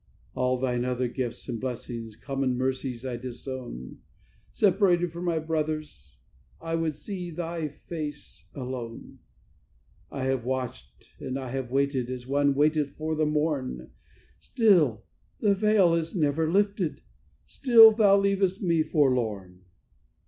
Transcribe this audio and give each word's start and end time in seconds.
"All 0.33 0.57
Thine 0.59 0.83
other 0.83 1.07
gifts 1.07 1.47
and 1.47 1.61
blessings, 1.61 2.15
common 2.15 2.57
mercies, 2.57 3.05
I 3.05 3.17
disown; 3.17 3.99
Separated 4.51 5.11
from 5.11 5.25
my 5.25 5.37
brothers, 5.37 6.17
I 6.59 6.73
would 6.73 6.95
see 6.95 7.29
Thy 7.29 7.67
face 7.67 8.49
alone. 8.55 9.19
"I 10.09 10.23
have 10.23 10.43
watched 10.43 11.13
and 11.19 11.37
I 11.37 11.51
have 11.51 11.69
waited 11.69 12.09
as 12.09 12.25
one 12.25 12.55
waiteth 12.55 12.89
for 12.97 13.13
the 13.13 13.27
morn: 13.27 13.91
Still 14.39 15.03
the 15.39 15.53
veil 15.53 15.93
is 15.93 16.15
never 16.15 16.51
lifted, 16.51 17.03
still 17.45 17.91
Thou 17.91 18.17
leavest 18.21 18.59
me 18.63 18.81
forlorn. 18.81 19.65